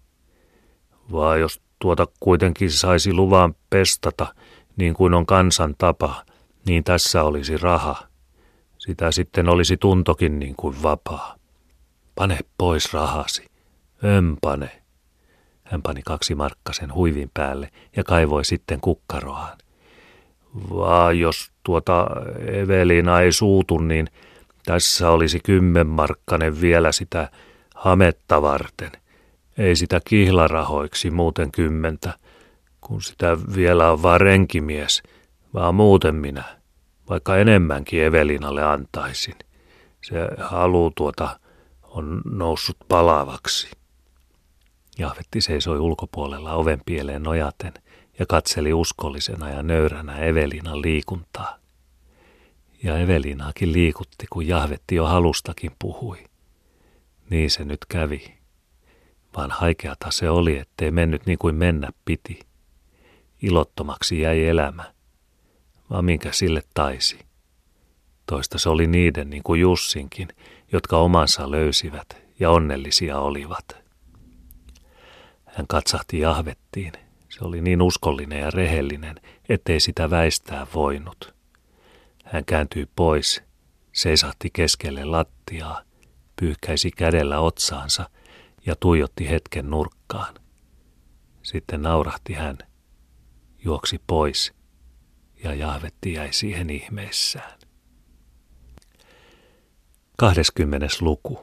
Vai 1.11 1.39
jos 1.39 1.61
tuota 1.79 2.07
kuitenkin 2.19 2.71
saisi 2.71 3.13
luvan 3.13 3.55
pestata, 3.69 4.35
niin 4.75 4.93
kuin 4.93 5.13
on 5.13 5.25
kansan 5.25 5.75
tapa, 5.77 6.25
niin 6.65 6.83
tässä 6.83 7.23
olisi 7.23 7.57
raha. 7.57 8.07
Sitä 8.77 9.11
sitten 9.11 9.49
olisi 9.49 9.77
tuntokin 9.77 10.39
niin 10.39 10.55
kuin 10.55 10.83
vapaa. 10.83 11.35
Pane 12.15 12.39
pois 12.57 12.93
rahasi. 12.93 13.45
En 14.03 14.37
pane. 14.41 14.81
Hän 15.63 15.81
pani 15.81 16.01
kaksi 16.01 16.35
markkasen 16.35 16.93
huivin 16.93 17.31
päälle 17.33 17.71
ja 17.95 18.03
kaivoi 18.03 18.45
sitten 18.45 18.81
kukkaroaan. 18.81 19.57
Vaan 20.69 21.19
jos 21.19 21.51
tuota 21.67 22.07
Evelina 22.53 23.21
ei 23.21 23.31
suutu, 23.31 23.77
niin 23.77 24.07
tässä 24.65 25.09
olisi 25.09 25.39
kymmenmarkkanen 25.39 26.61
vielä 26.61 26.91
sitä 26.91 27.31
hametta 27.75 28.41
varten. 28.41 28.91
Ei 29.57 29.75
sitä 29.75 30.01
kihlarahoiksi 30.05 31.11
muuten 31.11 31.51
kymmentä, 31.51 32.13
kun 32.81 33.01
sitä 33.01 33.37
vielä 33.55 33.91
on 33.91 34.03
vaan 34.03 34.21
renkimies, 34.21 35.03
vaan 35.53 35.75
muuten 35.75 36.15
minä, 36.15 36.43
vaikka 37.09 37.37
enemmänkin 37.37 38.03
Evelinalle 38.03 38.63
antaisin. 38.63 39.35
Se 40.03 40.15
halu 40.37 40.91
tuota 40.95 41.39
on 41.83 42.21
noussut 42.25 42.77
palavaksi. 42.87 43.71
Jahvetti 44.99 45.41
seisoi 45.41 45.79
ulkopuolella 45.79 46.53
oven 46.53 46.81
pieleen 46.85 47.23
nojaten– 47.23 47.73
ja 48.19 48.25
katseli 48.25 48.73
uskollisena 48.73 49.49
ja 49.49 49.63
nöyränä 49.63 50.17
Evelinan 50.17 50.81
liikuntaa. 50.81 51.57
Ja 52.83 52.97
Evelinaakin 52.97 53.73
liikutti, 53.73 54.25
kun 54.29 54.47
Jahvetti 54.47 54.95
jo 54.95 55.05
halustakin 55.05 55.71
puhui. 55.79 56.17
Niin 57.29 57.51
se 57.51 57.65
nyt 57.65 57.85
kävi. 57.89 58.37
Vaan 59.37 59.51
haikeata 59.51 60.11
se 60.11 60.29
oli, 60.29 60.57
ettei 60.57 60.91
mennyt 60.91 61.25
niin 61.25 61.37
kuin 61.37 61.55
mennä 61.55 61.89
piti. 62.05 62.39
Ilottomaksi 63.41 64.19
jäi 64.19 64.45
elämä. 64.45 64.93
Vaan 65.89 66.05
minkä 66.05 66.31
sille 66.31 66.63
taisi. 66.73 67.19
Toista 68.25 68.57
se 68.57 68.69
oli 68.69 68.87
niiden 68.87 69.29
niin 69.29 69.43
kuin 69.43 69.61
Jussinkin, 69.61 70.27
jotka 70.71 70.97
omansa 70.97 71.51
löysivät 71.51 72.17
ja 72.39 72.51
onnellisia 72.51 73.19
olivat. 73.19 73.65
Hän 75.45 75.67
katsahti 75.67 76.19
Jahvettiin– 76.19 76.91
se 77.37 77.45
oli 77.45 77.61
niin 77.61 77.81
uskollinen 77.81 78.39
ja 78.39 78.49
rehellinen, 78.49 79.15
ettei 79.49 79.79
sitä 79.79 80.09
väistää 80.09 80.67
voinut. 80.73 81.35
Hän 82.25 82.45
kääntyi 82.45 82.87
pois, 82.95 83.43
seisahti 83.93 84.49
keskelle 84.53 85.05
lattiaa, 85.05 85.81
pyyhkäisi 86.39 86.91
kädellä 86.91 87.39
otsaansa 87.39 88.09
ja 88.65 88.75
tuijotti 88.75 89.29
hetken 89.29 89.69
nurkkaan. 89.69 90.35
Sitten 91.43 91.81
naurahti 91.81 92.33
hän, 92.33 92.57
juoksi 93.65 94.01
pois 94.07 94.53
ja 95.43 95.53
Jahvetti 95.53 96.13
jäi 96.13 96.33
siihen 96.33 96.69
ihmeessään. 96.69 97.59
20. 100.17 100.87
luku. 101.01 101.39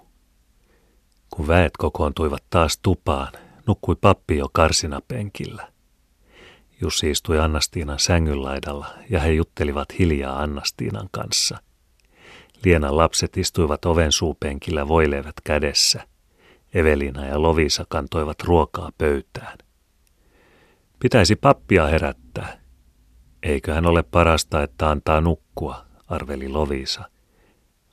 Kun 1.30 1.48
väet 1.48 1.76
kokoontuivat 1.78 2.44
taas 2.50 2.78
tupaan, 2.82 3.32
nukkui 3.66 3.96
pappi 3.96 4.36
jo 4.36 4.46
karsinapenkillä. 4.52 5.73
Jussi 6.80 7.10
istui 7.10 7.38
Annastiinan 7.38 7.98
sängyn 7.98 8.42
laidalla 8.42 8.86
ja 9.10 9.20
he 9.20 9.32
juttelivat 9.32 9.98
hiljaa 9.98 10.42
Annastiinan 10.42 11.08
kanssa. 11.10 11.58
Lienan 12.64 12.96
lapset 12.96 13.36
istuivat 13.36 13.84
oven 13.84 14.12
suupenkillä 14.12 14.88
voileivät 14.88 15.34
kädessä. 15.44 16.06
Evelina 16.74 17.26
ja 17.26 17.42
Lovisa 17.42 17.84
kantoivat 17.88 18.42
ruokaa 18.42 18.90
pöytään. 18.98 19.58
Pitäisi 20.98 21.36
pappia 21.36 21.86
herättää. 21.86 22.60
Eiköhän 23.42 23.86
ole 23.86 24.02
parasta, 24.02 24.62
että 24.62 24.90
antaa 24.90 25.20
nukkua, 25.20 25.84
arveli 26.06 26.48
Lovisa. 26.48 27.04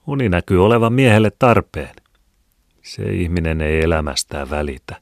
Uni 0.07 0.29
näkyy 0.29 0.65
olevan 0.65 0.93
miehelle 0.93 1.31
tarpeen. 1.39 1.95
Se 2.81 3.03
ihminen 3.03 3.61
ei 3.61 3.81
elämästään 3.81 4.49
välitä. 4.49 5.01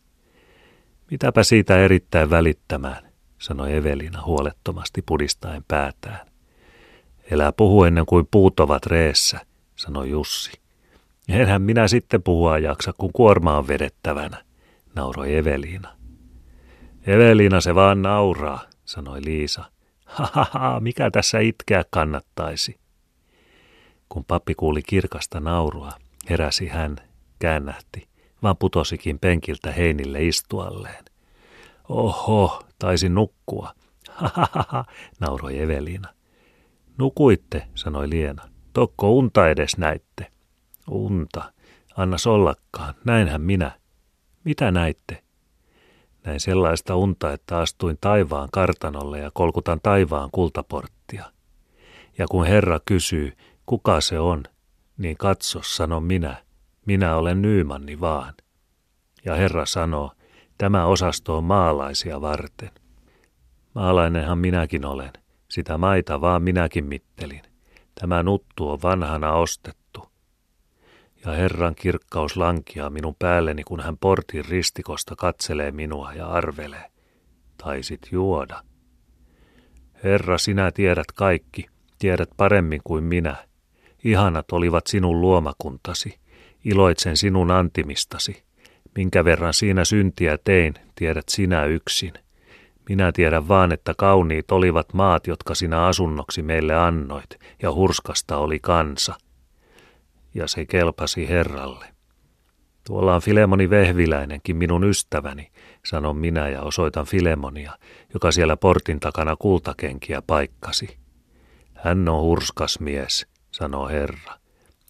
Mitäpä 1.11 1.43
siitä 1.43 1.77
erittäin 1.77 2.29
välittämään, 2.29 3.08
sanoi 3.39 3.75
Evelina 3.75 4.21
huolettomasti 4.21 5.01
pudistaen 5.01 5.63
päätään. 5.67 6.27
Elää 7.31 7.51
puhu 7.51 7.83
ennen 7.83 8.05
kuin 8.05 8.27
puut 8.31 8.59
ovat 8.59 8.85
reessä, 8.85 9.39
sanoi 9.75 10.09
Jussi. 10.09 10.51
Enhän 11.29 11.61
minä 11.61 11.87
sitten 11.87 12.23
puhua 12.23 12.57
jaksa, 12.57 12.93
kun 12.93 13.13
kuorma 13.13 13.57
on 13.57 13.67
vedettävänä, 13.67 14.43
nauroi 14.95 15.35
Evelina. 15.35 15.89
Evelina 17.07 17.61
se 17.61 17.75
vaan 17.75 18.01
nauraa, 18.01 18.61
sanoi 18.85 19.19
Liisa. 19.25 19.71
Hahaha, 20.05 20.79
mikä 20.79 21.11
tässä 21.11 21.39
itkeä 21.39 21.83
kannattaisi? 21.89 22.79
Kun 24.09 24.25
pappi 24.25 24.55
kuuli 24.55 24.81
kirkasta 24.81 25.39
naurua, 25.39 25.91
heräsi 26.29 26.67
hän, 26.67 26.95
käännähti, 27.39 28.07
vaan 28.43 28.57
putosikin 28.57 29.19
penkiltä 29.19 29.71
heinille 29.71 30.23
istualleen. 30.23 31.05
Oho, 31.89 32.63
taisi 32.79 33.09
nukkua. 33.09 33.73
Hahaha, 34.09 34.85
nauroi 35.19 35.59
Evelina. 35.59 36.13
Nukuitte, 36.97 37.67
sanoi 37.75 38.09
Liena. 38.09 38.49
Tokko 38.73 39.11
unta 39.11 39.49
edes 39.49 39.77
näitte. 39.77 40.31
Unta. 40.89 41.53
Anna 41.97 42.17
ollakaan. 42.29 42.93
Näinhän 43.05 43.41
minä. 43.41 43.71
Mitä 44.43 44.71
näitte? 44.71 45.23
Näin 46.25 46.39
sellaista 46.39 46.95
unta, 46.95 47.33
että 47.33 47.57
astuin 47.57 47.97
taivaan 48.01 48.49
kartanolle 48.51 49.19
ja 49.19 49.31
kolkutan 49.33 49.79
taivaan 49.83 50.29
kultaporttia. 50.31 51.25
Ja 52.17 52.27
kun 52.27 52.45
Herra 52.45 52.79
kysyy, 52.85 53.33
kuka 53.65 54.01
se 54.01 54.19
on, 54.19 54.43
niin 54.97 55.17
katso, 55.17 55.59
sanon 55.63 56.03
minä, 56.03 56.43
minä 56.85 57.15
olen 57.15 57.41
Nyymanni 57.41 57.99
vaan. 57.99 58.33
Ja 59.25 59.35
Herra 59.35 59.65
sanoo, 59.65 60.11
tämä 60.59 60.85
osasto 60.85 61.37
on 61.37 61.43
maalaisia 61.43 62.21
varten. 62.21 62.71
Maalainenhan 63.75 64.37
minäkin 64.37 64.85
olen, 64.85 65.13
sitä 65.49 65.77
maita 65.77 66.21
vaan 66.21 66.43
minäkin 66.43 66.85
mittelin. 66.85 67.41
Tämä 67.99 68.23
nuttu 68.23 68.69
on 68.69 68.81
vanhana 68.83 69.33
ostettu. 69.33 70.09
Ja 71.25 71.31
Herran 71.31 71.75
kirkkaus 71.75 72.37
lankia 72.37 72.89
minun 72.89 73.15
päälleni, 73.19 73.63
kun 73.63 73.79
hän 73.79 73.97
portin 73.97 74.45
ristikosta 74.45 75.15
katselee 75.15 75.71
minua 75.71 76.13
ja 76.13 76.27
arvelee. 76.27 76.91
Taisit 77.63 78.07
juoda. 78.11 78.63
Herra, 80.03 80.37
sinä 80.37 80.71
tiedät 80.71 81.11
kaikki, 81.15 81.65
tiedät 81.99 82.29
paremmin 82.37 82.81
kuin 82.83 83.03
minä. 83.03 83.35
Ihanat 84.03 84.51
olivat 84.51 84.87
sinun 84.87 85.21
luomakuntasi. 85.21 86.19
Iloitsen 86.65 87.17
sinun 87.17 87.51
antimistasi. 87.51 88.48
Minkä 88.95 89.25
verran 89.25 89.53
siinä 89.53 89.85
syntiä 89.85 90.37
tein, 90.43 90.73
tiedät 90.95 91.29
sinä 91.29 91.65
yksin. 91.65 92.13
Minä 92.89 93.11
tiedän 93.11 93.47
vaan, 93.47 93.71
että 93.71 93.93
kauniit 93.97 94.51
olivat 94.51 94.93
maat, 94.93 95.27
jotka 95.27 95.55
sinä 95.55 95.85
asunnoksi 95.85 96.41
meille 96.41 96.75
annoit, 96.75 97.29
ja 97.61 97.71
hurskasta 97.73 98.37
oli 98.37 98.59
kansa. 98.59 99.15
Ja 100.33 100.47
se 100.47 100.65
kelpasi 100.65 101.29
Herralle. 101.29 101.85
Tuolla 102.87 103.15
on 103.15 103.21
Filemoni 103.21 103.69
Vehviläinenkin 103.69 104.55
minun 104.55 104.83
ystäväni, 104.83 105.51
sanon 105.85 106.17
minä 106.17 106.49
ja 106.49 106.61
osoitan 106.61 107.05
Filemonia, 107.05 107.71
joka 108.13 108.31
siellä 108.31 108.57
portin 108.57 108.99
takana 108.99 109.35
kultakenkiä 109.35 110.21
paikkasi. 110.27 110.97
Hän 111.73 112.09
on 112.09 112.21
hurskas 112.21 112.79
mies, 112.79 113.27
sanoo 113.51 113.87
Herra. 113.87 114.33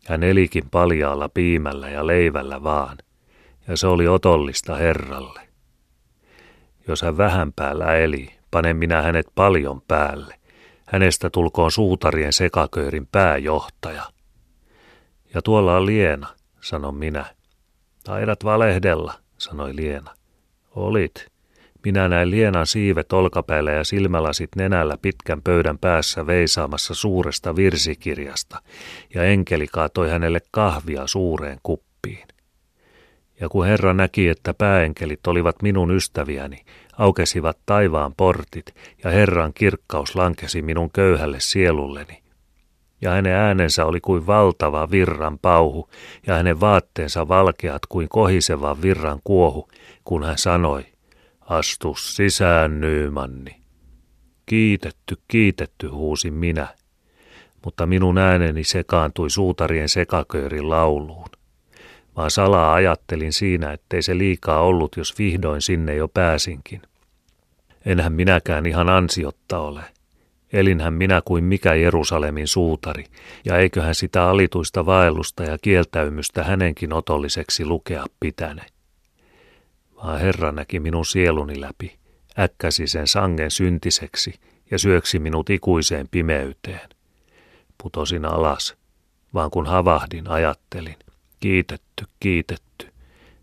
Hän 0.07 0.23
elikin 0.23 0.69
paljaalla 0.71 1.29
piimällä 1.29 1.89
ja 1.89 2.07
leivällä 2.07 2.63
vaan, 2.63 2.97
ja 3.69 3.77
se 3.77 3.87
oli 3.87 4.07
otollista 4.07 4.75
Herralle. 4.75 5.41
Jos 6.87 7.01
hän 7.01 7.17
vähän 7.17 7.53
päällä 7.53 7.95
eli, 7.95 8.31
panen 8.51 8.77
minä 8.77 9.01
hänet 9.01 9.27
paljon 9.35 9.81
päälle. 9.81 10.35
Hänestä 10.87 11.29
tulkoon 11.29 11.71
suutarien 11.71 12.33
sekaköörin 12.33 13.07
pääjohtaja. 13.07 14.03
Ja 15.33 15.41
tuolla 15.41 15.77
on 15.77 15.85
Liena, 15.85 16.27
sanon 16.61 16.95
minä. 16.95 17.25
Taidat 18.03 18.43
valehdella, 18.43 19.13
sanoi 19.37 19.75
Liena. 19.75 20.13
Olit. 20.75 21.27
Minä 21.85 22.09
näin 22.09 22.31
Lienan 22.31 22.67
siivet 22.67 23.13
olkapäällä 23.13 23.71
ja 23.71 23.83
silmälasit 23.83 24.49
nenällä 24.55 24.97
pitkän 25.01 25.41
pöydän 25.41 25.77
päässä 25.77 26.27
veisaamassa 26.27 26.93
suuresta 26.93 27.55
virsikirjasta, 27.55 28.61
ja 29.13 29.23
enkeli 29.23 29.67
kaatoi 29.67 30.09
hänelle 30.09 30.39
kahvia 30.51 31.07
suureen 31.07 31.59
kuppiin. 31.63 32.27
Ja 33.39 33.49
kun 33.49 33.65
Herra 33.65 33.93
näki, 33.93 34.27
että 34.27 34.53
pääenkelit 34.53 35.27
olivat 35.27 35.61
minun 35.61 35.91
ystäviäni, 35.91 36.65
aukesivat 36.97 37.57
taivaan 37.65 38.13
portit, 38.17 38.75
ja 39.03 39.09
Herran 39.09 39.53
kirkkaus 39.53 40.15
lankesi 40.15 40.61
minun 40.61 40.91
köyhälle 40.91 41.39
sielulleni. 41.39 42.23
Ja 43.01 43.11
hänen 43.11 43.33
äänensä 43.33 43.85
oli 43.85 44.01
kuin 44.01 44.27
valtava 44.27 44.91
virran 44.91 45.39
pauhu, 45.39 45.89
ja 46.27 46.35
hänen 46.35 46.59
vaatteensa 46.59 47.27
valkeat 47.27 47.81
kuin 47.89 48.09
kohiseva 48.09 48.81
virran 48.81 49.19
kuohu, 49.23 49.69
kun 50.03 50.23
hän 50.23 50.37
sanoi, 50.37 50.85
astu 51.41 51.95
sisään, 51.95 52.81
Nyymanni. 52.81 53.55
Kiitetty, 54.45 55.17
kiitetty, 55.27 55.87
huusin 55.87 56.33
minä, 56.33 56.67
mutta 57.65 57.85
minun 57.85 58.17
ääneni 58.17 58.63
sekaantui 58.63 59.29
suutarien 59.29 59.89
sekaköörin 59.89 60.69
lauluun 60.69 61.29
vaan 62.19 62.31
salaa 62.31 62.73
ajattelin 62.73 63.33
siinä, 63.33 63.73
ettei 63.73 64.01
se 64.01 64.17
liikaa 64.17 64.61
ollut, 64.61 64.97
jos 64.97 65.17
vihdoin 65.19 65.61
sinne 65.61 65.95
jo 65.95 66.07
pääsinkin. 66.07 66.81
Enhän 67.85 68.13
minäkään 68.13 68.65
ihan 68.65 68.89
ansiotta 68.89 69.59
ole. 69.59 69.81
Elinhän 70.53 70.93
minä 70.93 71.21
kuin 71.25 71.43
mikä 71.43 71.73
Jerusalemin 71.73 72.47
suutari, 72.47 73.03
ja 73.45 73.57
eiköhän 73.57 73.95
sitä 73.95 74.29
alituista 74.29 74.85
vaellusta 74.85 75.43
ja 75.43 75.57
kieltäymystä 75.57 76.43
hänenkin 76.43 76.93
otolliseksi 76.93 77.65
lukea 77.65 78.05
pitäne. 78.19 78.65
Vaan 79.95 80.19
Herra 80.19 80.51
näki 80.51 80.79
minun 80.79 81.05
sieluni 81.05 81.61
läpi, 81.61 81.97
äkkäsi 82.39 82.87
sen 82.87 83.07
sangen 83.07 83.51
syntiseksi 83.51 84.33
ja 84.71 84.79
syöksi 84.79 85.19
minut 85.19 85.49
ikuiseen 85.49 86.07
pimeyteen. 86.11 86.89
Putosin 87.83 88.25
alas, 88.25 88.75
vaan 89.33 89.51
kun 89.51 89.65
havahdin, 89.65 90.29
ajattelin, 90.29 90.95
Kiitetty, 91.39 92.05
kiitetty, 92.19 92.87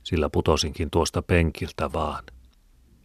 sillä 0.02 0.28
putosinkin 0.30 0.90
tuosta 0.90 1.22
penkiltä 1.22 1.92
vaan. 1.92 2.24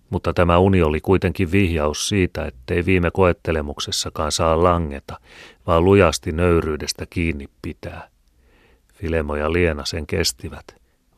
Mutta 0.09 0.33
tämä 0.33 0.57
uni 0.57 0.81
oli 0.81 1.01
kuitenkin 1.01 1.51
vihjaus 1.51 2.09
siitä, 2.09 2.45
ettei 2.45 2.85
viime 2.85 3.11
koettelemuksessakaan 3.11 4.31
saa 4.31 4.63
langeta, 4.63 5.19
vaan 5.67 5.85
lujasti 5.85 6.31
nöyryydestä 6.31 7.05
kiinni 7.09 7.45
pitää. 7.61 8.09
Filemo 8.93 9.35
ja 9.35 9.53
Liena 9.53 9.85
sen 9.85 10.07
kestivät, 10.07 10.65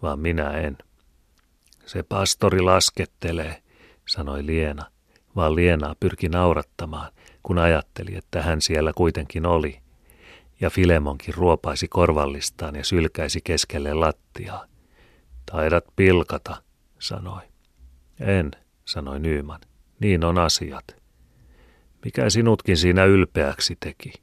vaan 0.01 0.19
minä 0.19 0.51
en. 0.51 0.77
Se 1.85 2.03
pastori 2.03 2.61
laskettelee, 2.61 3.63
sanoi 4.07 4.45
Liena, 4.45 4.85
vaan 5.35 5.55
Lienaa 5.55 5.95
pyrki 5.99 6.29
naurattamaan, 6.29 7.11
kun 7.43 7.57
ajatteli, 7.57 8.15
että 8.15 8.41
hän 8.41 8.61
siellä 8.61 8.91
kuitenkin 8.95 9.45
oli 9.45 9.82
ja 10.63 10.69
Filemonkin 10.69 11.33
ruopaisi 11.33 11.87
korvallistaan 11.87 12.75
ja 12.75 12.83
sylkäisi 12.83 13.41
keskelle 13.43 13.93
lattiaa. 13.93 14.65
Taidat 15.51 15.85
pilkata, 15.95 16.63
sanoi. 16.99 17.41
En, 18.19 18.51
sanoi 18.85 19.19
Nyyman. 19.19 19.59
Niin 19.99 20.23
on 20.23 20.37
asiat. 20.37 20.95
Mikä 22.05 22.29
sinutkin 22.29 22.77
siinä 22.77 23.05
ylpeäksi 23.05 23.77
teki? 23.79 24.13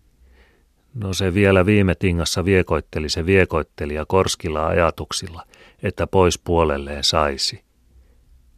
No 0.94 1.12
se 1.12 1.34
vielä 1.34 1.66
viime 1.66 1.94
tingassa 1.94 2.44
viekoitteli 2.44 3.08
se 3.08 3.26
viekoittelija 3.26 4.06
korskilla 4.06 4.66
ajatuksilla, 4.66 5.42
että 5.82 6.06
pois 6.06 6.38
puolelleen 6.38 7.04
saisi. 7.04 7.64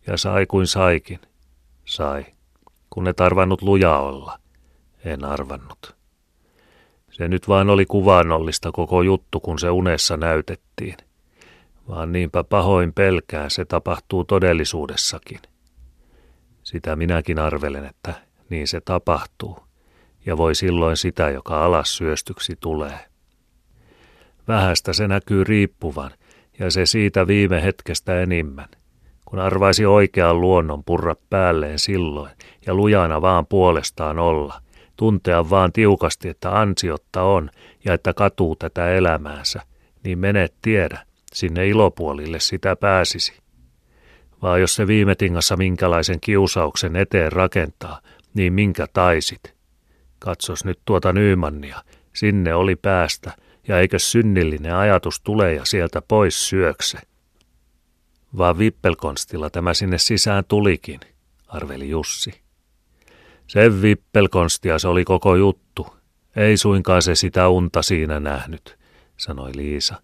Ja 0.06 0.16
sai 0.16 0.46
kuin 0.46 0.66
saikin. 0.66 1.20
Sai. 1.84 2.24
Kun 2.90 3.08
et 3.08 3.20
arvannut 3.20 3.62
luja 3.62 3.98
olla. 3.98 4.38
En 5.04 5.24
arvannut. 5.24 6.01
Se 7.12 7.28
nyt 7.28 7.48
vain 7.48 7.70
oli 7.70 7.86
kuvaannollista 7.86 8.72
koko 8.72 9.02
juttu, 9.02 9.40
kun 9.40 9.58
se 9.58 9.70
unessa 9.70 10.16
näytettiin. 10.16 10.96
Vaan 11.88 12.12
niinpä 12.12 12.44
pahoin 12.44 12.92
pelkää 12.92 13.48
se 13.48 13.64
tapahtuu 13.64 14.24
todellisuudessakin. 14.24 15.38
Sitä 16.62 16.96
minäkin 16.96 17.38
arvelen, 17.38 17.84
että 17.84 18.14
niin 18.50 18.68
se 18.68 18.80
tapahtuu, 18.80 19.58
ja 20.26 20.36
voi 20.36 20.54
silloin 20.54 20.96
sitä, 20.96 21.30
joka 21.30 21.64
alas 21.64 21.96
syöstyksi 21.96 22.56
tulee. 22.60 22.98
Vähästä 24.48 24.92
se 24.92 25.08
näkyy 25.08 25.44
riippuvan, 25.44 26.10
ja 26.58 26.70
se 26.70 26.86
siitä 26.86 27.26
viime 27.26 27.62
hetkestä 27.62 28.20
enimmän. 28.22 28.68
kun 29.24 29.38
arvaisi 29.38 29.86
oikean 29.86 30.40
luonnon 30.40 30.84
purra 30.84 31.16
päälleen 31.30 31.78
silloin 31.78 32.30
ja 32.66 32.74
lujana 32.74 33.22
vaan 33.22 33.46
puolestaan 33.46 34.18
olla, 34.18 34.62
tuntea 35.02 35.50
vaan 35.50 35.72
tiukasti, 35.72 36.28
että 36.28 36.60
ansiotta 36.60 37.22
on 37.22 37.50
ja 37.84 37.94
että 37.94 38.14
katuu 38.14 38.56
tätä 38.56 38.94
elämäänsä, 38.94 39.62
niin 40.04 40.18
menet 40.18 40.54
tiedä, 40.62 41.06
sinne 41.32 41.68
ilopuolille 41.68 42.40
sitä 42.40 42.76
pääsisi. 42.76 43.32
Vaan 44.42 44.60
jos 44.60 44.74
se 44.74 44.86
viime 44.86 45.14
tingassa 45.14 45.56
minkälaisen 45.56 46.20
kiusauksen 46.20 46.96
eteen 46.96 47.32
rakentaa, 47.32 48.00
niin 48.34 48.52
minkä 48.52 48.86
taisit. 48.92 49.54
Katsos 50.18 50.64
nyt 50.64 50.78
tuota 50.84 51.12
Nymannia, 51.12 51.82
sinne 52.12 52.54
oli 52.54 52.76
päästä, 52.76 53.32
ja 53.68 53.80
eikö 53.80 53.98
synnillinen 53.98 54.74
ajatus 54.74 55.20
tule 55.20 55.54
ja 55.54 55.64
sieltä 55.64 56.02
pois 56.08 56.48
syökse. 56.48 56.98
Vaan 58.36 58.58
vippelkonstilla 58.58 59.50
tämä 59.50 59.74
sinne 59.74 59.98
sisään 59.98 60.44
tulikin, 60.48 61.00
arveli 61.48 61.88
Jussi. 61.88 62.41
Sen 63.52 63.82
vippelkonstia 63.82 64.78
se 64.78 64.88
oli 64.88 65.04
koko 65.04 65.36
juttu. 65.36 65.86
Ei 66.36 66.56
suinkaan 66.56 67.02
se 67.02 67.14
sitä 67.14 67.48
unta 67.48 67.82
siinä 67.82 68.20
nähnyt, 68.20 68.78
sanoi 69.16 69.50
Liisa. 69.56 70.02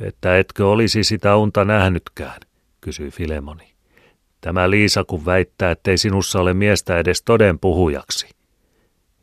Että 0.00 0.38
etkö 0.38 0.68
olisi 0.68 1.04
sitä 1.04 1.36
unta 1.36 1.64
nähnytkään, 1.64 2.40
kysyi 2.80 3.10
Filemoni. 3.10 3.72
Tämä 4.40 4.70
Liisa 4.70 5.04
kun 5.04 5.26
väittää, 5.26 5.70
ettei 5.70 5.98
sinussa 5.98 6.40
ole 6.40 6.54
miestä 6.54 6.98
edes 6.98 7.22
toden 7.22 7.58
puhujaksi. 7.58 8.28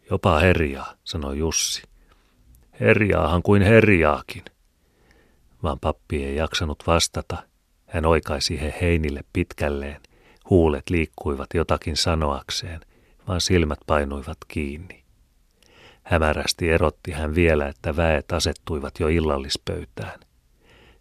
Jopa 0.09 0.39
herjaa, 0.39 0.93
sanoi 1.03 1.37
Jussi. 1.37 1.83
Herjaahan 2.79 3.43
kuin 3.43 3.61
herjaakin. 3.61 4.43
Vaan 5.63 5.79
pappi 5.79 6.23
ei 6.25 6.35
jaksanut 6.35 6.83
vastata. 6.87 7.37
Hän 7.85 8.05
oikaisi 8.05 8.61
he 8.61 8.73
heinille 8.81 9.23
pitkälleen. 9.33 10.01
Huulet 10.49 10.89
liikkuivat 10.89 11.49
jotakin 11.53 11.97
sanoakseen, 11.97 12.81
vaan 13.27 13.41
silmät 13.41 13.79
painuivat 13.87 14.37
kiinni. 14.47 15.03
Hämärästi 16.03 16.69
erotti 16.69 17.11
hän 17.11 17.35
vielä, 17.35 17.67
että 17.67 17.95
väet 17.95 18.31
asettuivat 18.31 18.99
jo 18.99 19.07
illallispöytään. 19.07 20.19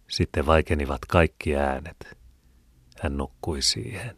Sitten 0.08 0.46
vaikenivat 0.46 1.00
kaikki 1.08 1.56
äänet. 1.56 2.18
Hän 3.02 3.16
nukkui 3.16 3.62
siihen. 3.62 4.16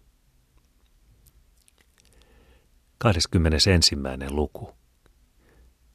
21. 2.98 3.96
luku. 4.30 4.74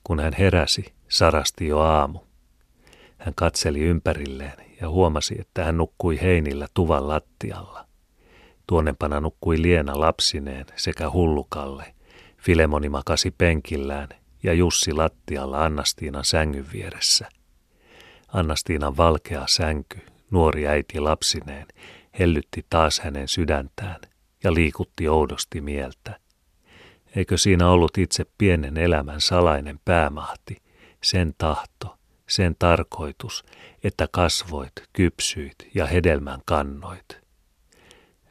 Kun 0.03 0.19
hän 0.19 0.33
heräsi, 0.39 0.93
sarasti 1.09 1.67
jo 1.67 1.79
aamu. 1.79 2.19
Hän 3.17 3.33
katseli 3.35 3.79
ympärilleen 3.79 4.65
ja 4.81 4.89
huomasi, 4.89 5.35
että 5.39 5.63
hän 5.63 5.77
nukkui 5.77 6.21
heinillä 6.21 6.67
tuvan 6.73 7.07
lattialla. 7.07 7.87
Tuonnepana 8.67 9.19
nukkui 9.19 9.61
Liena 9.61 9.99
lapsineen 9.99 10.65
sekä 10.75 11.09
hullukalle. 11.09 11.95
Filemoni 12.43 12.89
makasi 12.89 13.31
penkillään 13.31 14.09
ja 14.43 14.53
Jussi 14.53 14.93
lattialla 14.93 15.65
Annastiinan 15.65 16.25
sängyn 16.25 16.65
vieressä. 16.73 17.29
Annastiinan 18.27 18.97
valkea 18.97 19.43
sänky, 19.47 19.99
nuori 20.31 20.67
äiti 20.67 20.99
lapsineen, 20.99 21.67
hellytti 22.19 22.65
taas 22.69 22.99
hänen 22.99 23.27
sydäntään 23.27 24.01
ja 24.43 24.53
liikutti 24.53 25.07
oudosti 25.07 25.61
mieltä. 25.61 26.19
Eikö 27.15 27.37
siinä 27.37 27.69
ollut 27.69 27.97
itse 27.97 28.25
pienen 28.37 28.77
elämän 28.77 29.21
salainen 29.21 29.79
päämahti, 29.85 30.57
sen 31.03 31.33
tahto, 31.37 31.97
sen 32.27 32.55
tarkoitus, 32.59 33.45
että 33.83 34.07
kasvoit, 34.11 34.73
kypsyit 34.93 35.55
ja 35.75 35.85
hedelmän 35.85 36.39
kannoit. 36.45 37.21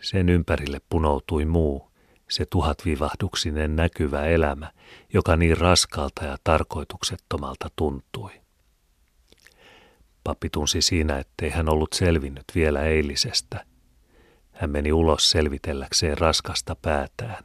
Sen 0.00 0.28
ympärille 0.28 0.80
punoutui 0.88 1.44
muu, 1.44 1.91
se 2.32 2.46
tuhatvivahduksinen 2.46 3.76
näkyvä 3.76 4.26
elämä, 4.26 4.70
joka 5.12 5.36
niin 5.36 5.56
raskalta 5.56 6.24
ja 6.24 6.36
tarkoituksettomalta 6.44 7.70
tuntui. 7.76 8.30
Pappi 10.24 10.50
tunsi 10.50 10.82
siinä, 10.82 11.18
ettei 11.18 11.50
hän 11.50 11.68
ollut 11.68 11.92
selvinnyt 11.92 12.44
vielä 12.54 12.80
eilisestä. 12.82 13.64
Hän 14.52 14.70
meni 14.70 14.92
ulos 14.92 15.30
selvitelläkseen 15.30 16.18
raskasta 16.18 16.76
päätään. 16.82 17.44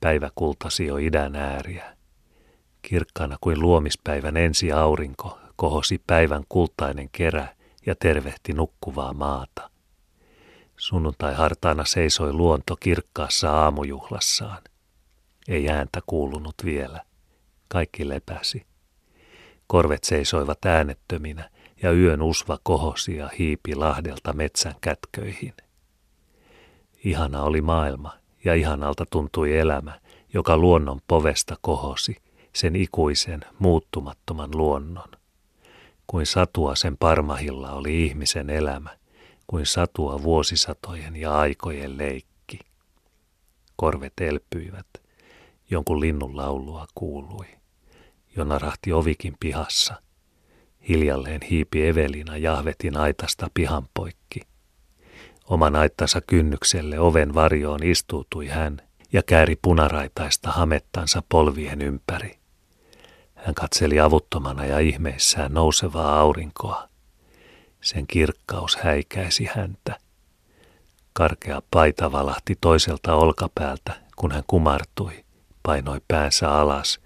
Päivä 0.00 0.30
kultasi 0.34 0.86
jo 0.86 0.96
idän 0.96 1.36
ääriä. 1.36 1.96
Kirkkaana 2.82 3.36
kuin 3.40 3.60
luomispäivän 3.60 4.36
ensi 4.36 4.72
aurinko 4.72 5.38
kohosi 5.56 6.02
päivän 6.06 6.42
kultainen 6.48 7.08
kerä 7.12 7.48
ja 7.86 7.94
tervehti 7.94 8.52
nukkuvaa 8.52 9.12
maata. 9.12 9.70
Sunnuntai 10.76 11.34
hartaana 11.34 11.84
seisoi 11.84 12.32
luonto 12.32 12.76
kirkkaassa 12.76 13.52
aamujuhlassaan. 13.52 14.62
Ei 15.48 15.68
ääntä 15.68 16.00
kuulunut 16.06 16.54
vielä. 16.64 17.02
Kaikki 17.68 18.08
lepäsi. 18.08 18.66
Korvet 19.66 20.04
seisoivat 20.04 20.66
äänettöminä 20.66 21.50
ja 21.82 21.92
yön 21.92 22.22
usva 22.22 22.58
kohosi 22.62 23.16
ja 23.16 23.30
hiipi 23.38 23.74
lahdelta 23.74 24.32
metsän 24.32 24.74
kätköihin. 24.80 25.54
Ihana 27.04 27.42
oli 27.42 27.60
maailma 27.60 28.12
ja 28.44 28.54
ihanalta 28.54 29.04
tuntui 29.10 29.58
elämä, 29.58 30.00
joka 30.34 30.58
luonnon 30.58 31.00
povesta 31.08 31.56
kohosi, 31.60 32.16
sen 32.52 32.76
ikuisen, 32.76 33.40
muuttumattoman 33.58 34.50
luonnon. 34.54 35.08
Kuin 36.06 36.26
satua 36.26 36.74
sen 36.74 36.96
parmahilla 36.96 37.72
oli 37.72 38.06
ihmisen 38.06 38.50
elämä, 38.50 38.90
kuin 39.46 39.66
satua 39.66 40.22
vuosisatojen 40.22 41.16
ja 41.16 41.38
aikojen 41.38 41.98
leikki. 41.98 42.58
Korvet 43.76 44.12
elpyivät, 44.20 44.86
jonkun 45.70 46.00
linnun 46.00 46.36
laulua 46.36 46.86
kuului. 46.94 47.46
Jo 48.36 48.44
narahti 48.44 48.92
ovikin 48.92 49.36
pihassa. 49.40 50.02
Hiljalleen 50.88 51.42
hiipi 51.42 51.86
Evelina 51.86 52.36
Jahvetin 52.36 52.96
aitasta 52.96 53.50
pihan 53.54 53.88
poikki. 53.94 54.40
Oman 55.44 55.76
aittansa 55.76 56.20
kynnykselle 56.20 56.98
oven 56.98 57.34
varjoon 57.34 57.82
istuutui 57.82 58.48
hän 58.48 58.82
ja 59.12 59.22
kääri 59.22 59.56
punaraitaista 59.62 60.50
hamettansa 60.50 61.22
polvien 61.28 61.82
ympäri. 61.82 62.38
Hän 63.34 63.54
katseli 63.54 64.00
avuttomana 64.00 64.64
ja 64.64 64.78
ihmeissään 64.78 65.54
nousevaa 65.54 66.20
aurinkoa. 66.20 66.88
Sen 67.86 68.06
kirkkaus 68.06 68.76
häikäisi 68.76 69.48
häntä. 69.54 69.98
Karkea 71.12 71.62
paita 71.70 72.12
valahti 72.12 72.54
toiselta 72.60 73.14
olkapäältä, 73.14 73.92
kun 74.16 74.32
hän 74.32 74.42
kumartui, 74.46 75.24
painoi 75.62 76.00
päänsä 76.08 76.50
alas 76.50 77.00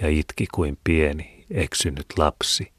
ja 0.00 0.08
itki 0.08 0.46
kuin 0.54 0.78
pieni, 0.84 1.46
eksynyt 1.50 2.06
lapsi, 2.16 2.72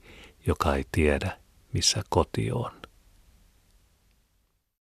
joka 0.47 0.75
ei 0.75 0.85
tiedä, 0.91 1.37
missä 1.73 2.01
koti 2.09 2.51
on. 2.51 2.76